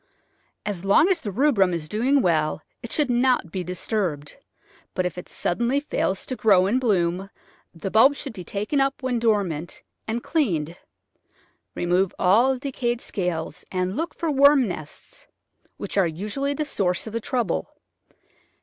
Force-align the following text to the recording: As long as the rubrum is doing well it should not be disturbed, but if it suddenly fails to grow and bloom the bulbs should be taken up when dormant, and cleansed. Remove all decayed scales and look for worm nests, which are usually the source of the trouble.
As 0.65 0.83
long 0.83 1.09
as 1.09 1.21
the 1.21 1.29
rubrum 1.29 1.75
is 1.75 1.87
doing 1.87 2.23
well 2.23 2.63
it 2.81 2.91
should 2.91 3.11
not 3.11 3.51
be 3.51 3.63
disturbed, 3.63 4.35
but 4.95 5.05
if 5.05 5.15
it 5.15 5.29
suddenly 5.29 5.79
fails 5.79 6.25
to 6.25 6.35
grow 6.35 6.65
and 6.65 6.81
bloom 6.81 7.29
the 7.71 7.91
bulbs 7.91 8.17
should 8.17 8.33
be 8.33 8.43
taken 8.43 8.81
up 8.81 9.03
when 9.03 9.19
dormant, 9.19 9.83
and 10.07 10.23
cleansed. 10.23 10.73
Remove 11.75 12.15
all 12.17 12.57
decayed 12.57 12.99
scales 12.99 13.63
and 13.71 13.95
look 13.95 14.15
for 14.15 14.31
worm 14.31 14.67
nests, 14.67 15.27
which 15.77 15.99
are 15.99 16.07
usually 16.07 16.55
the 16.55 16.65
source 16.65 17.05
of 17.05 17.13
the 17.13 17.21
trouble. 17.21 17.69